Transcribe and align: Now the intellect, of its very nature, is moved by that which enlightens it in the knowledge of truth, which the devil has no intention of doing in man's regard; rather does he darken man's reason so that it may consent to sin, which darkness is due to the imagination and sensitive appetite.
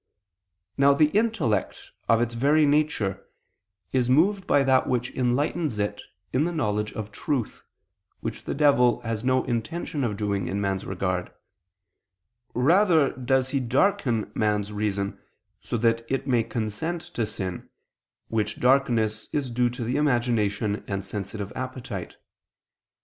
Now 0.79 0.95
the 0.95 1.09
intellect, 1.11 1.91
of 2.09 2.21
its 2.21 2.33
very 2.33 2.65
nature, 2.65 3.23
is 3.91 4.09
moved 4.09 4.47
by 4.47 4.63
that 4.63 4.87
which 4.87 5.11
enlightens 5.11 5.77
it 5.77 6.01
in 6.33 6.43
the 6.43 6.51
knowledge 6.51 6.91
of 6.93 7.11
truth, 7.11 7.63
which 8.19 8.45
the 8.45 8.55
devil 8.55 9.01
has 9.01 9.23
no 9.23 9.43
intention 9.43 10.03
of 10.03 10.17
doing 10.17 10.47
in 10.47 10.59
man's 10.59 10.87
regard; 10.87 11.31
rather 12.55 13.11
does 13.11 13.49
he 13.49 13.59
darken 13.59 14.31
man's 14.33 14.73
reason 14.73 15.19
so 15.59 15.77
that 15.77 16.03
it 16.11 16.25
may 16.25 16.41
consent 16.41 17.03
to 17.13 17.27
sin, 17.27 17.69
which 18.27 18.59
darkness 18.59 19.27
is 19.31 19.51
due 19.51 19.69
to 19.69 19.83
the 19.83 19.97
imagination 19.97 20.83
and 20.87 21.05
sensitive 21.05 21.53
appetite. 21.55 22.15